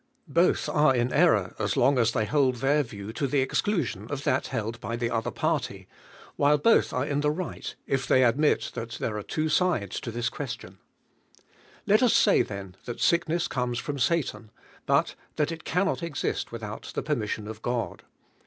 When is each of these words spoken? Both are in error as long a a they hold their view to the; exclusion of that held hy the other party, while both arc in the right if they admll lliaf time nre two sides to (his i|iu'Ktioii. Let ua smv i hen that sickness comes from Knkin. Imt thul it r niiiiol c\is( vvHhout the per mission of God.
Both 0.27 0.67
are 0.67 0.95
in 0.95 1.13
error 1.13 1.53
as 1.59 1.77
long 1.77 1.99
a 1.99 2.01
a 2.01 2.05
they 2.05 2.25
hold 2.25 2.55
their 2.55 2.81
view 2.81 3.13
to 3.13 3.27
the; 3.27 3.39
exclusion 3.41 4.07
of 4.09 4.23
that 4.23 4.47
held 4.47 4.79
hy 4.81 4.95
the 4.95 5.11
other 5.11 5.29
party, 5.29 5.87
while 6.37 6.57
both 6.57 6.91
arc 6.91 7.07
in 7.07 7.21
the 7.21 7.29
right 7.29 7.75
if 7.85 8.07
they 8.07 8.21
admll 8.21 8.37
lliaf 8.57 8.73
time 8.73 8.87
nre 8.87 9.27
two 9.27 9.47
sides 9.47 9.99
to 9.99 10.09
(his 10.09 10.31
i|iu'Ktioii. 10.33 10.77
Let 11.85 12.01
ua 12.01 12.07
smv 12.09 12.49
i 12.51 12.55
hen 12.55 12.75
that 12.85 12.99
sickness 12.99 13.47
comes 13.47 13.77
from 13.77 13.97
Knkin. 13.97 14.49
Imt 14.87 15.13
thul 15.37 15.51
it 15.51 15.51
r 15.77 15.85
niiiiol 15.85 15.99
c\is( 16.17 16.45
vvHhout 16.45 16.93
the 16.93 17.03
per 17.03 17.13
mission 17.15 17.47
of 17.47 17.61
God. 17.61 18.01